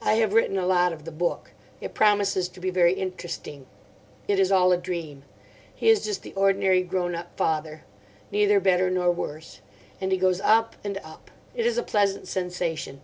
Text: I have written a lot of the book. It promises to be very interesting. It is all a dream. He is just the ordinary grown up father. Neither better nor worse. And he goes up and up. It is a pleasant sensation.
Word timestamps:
I 0.00 0.14
have 0.22 0.34
written 0.34 0.56
a 0.56 0.64
lot 0.64 0.92
of 0.92 1.04
the 1.04 1.10
book. 1.10 1.50
It 1.80 1.92
promises 1.92 2.48
to 2.48 2.60
be 2.60 2.70
very 2.70 2.92
interesting. 2.92 3.66
It 4.28 4.38
is 4.38 4.52
all 4.52 4.70
a 4.70 4.76
dream. 4.76 5.24
He 5.74 5.88
is 5.88 6.04
just 6.04 6.22
the 6.22 6.32
ordinary 6.34 6.84
grown 6.84 7.16
up 7.16 7.36
father. 7.36 7.82
Neither 8.30 8.60
better 8.60 8.88
nor 8.88 9.10
worse. 9.10 9.60
And 10.00 10.12
he 10.12 10.16
goes 10.16 10.40
up 10.42 10.76
and 10.84 10.98
up. 10.98 11.32
It 11.56 11.66
is 11.66 11.76
a 11.76 11.82
pleasant 11.82 12.28
sensation. 12.28 13.00